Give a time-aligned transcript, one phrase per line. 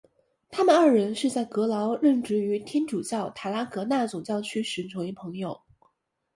[0.49, 5.61] 他们二人是在格劳任职于天主教塔拉戈纳总教区时成为朋友。